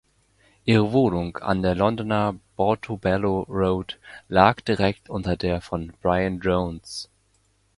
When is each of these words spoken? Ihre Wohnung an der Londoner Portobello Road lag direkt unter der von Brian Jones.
Ihre 0.65 0.93
Wohnung 0.93 1.37
an 1.37 1.61
der 1.61 1.75
Londoner 1.75 2.33
Portobello 2.55 3.41
Road 3.47 3.99
lag 4.29 4.59
direkt 4.61 5.11
unter 5.11 5.37
der 5.37 5.61
von 5.61 5.93
Brian 6.01 6.39
Jones. 6.39 7.07